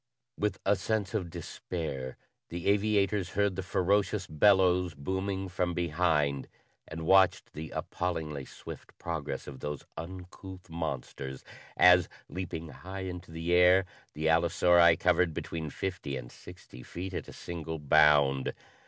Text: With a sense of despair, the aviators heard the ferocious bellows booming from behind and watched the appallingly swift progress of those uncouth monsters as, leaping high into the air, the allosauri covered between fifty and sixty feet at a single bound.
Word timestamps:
With 0.35 0.57
a 0.65 0.75
sense 0.75 1.13
of 1.13 1.29
despair, 1.29 2.17
the 2.49 2.65
aviators 2.69 3.29
heard 3.37 3.55
the 3.55 3.61
ferocious 3.61 4.25
bellows 4.25 4.95
booming 4.95 5.47
from 5.47 5.75
behind 5.75 6.47
and 6.87 7.05
watched 7.05 7.53
the 7.53 7.69
appallingly 7.69 8.43
swift 8.45 8.97
progress 8.97 9.45
of 9.45 9.59
those 9.59 9.83
uncouth 9.97 10.71
monsters 10.71 11.43
as, 11.77 12.09
leaping 12.27 12.69
high 12.69 13.01
into 13.01 13.29
the 13.29 13.53
air, 13.53 13.85
the 14.15 14.25
allosauri 14.25 14.97
covered 14.97 15.35
between 15.35 15.69
fifty 15.69 16.17
and 16.17 16.31
sixty 16.31 16.81
feet 16.81 17.13
at 17.13 17.27
a 17.27 17.31
single 17.33 17.77
bound. 17.77 18.55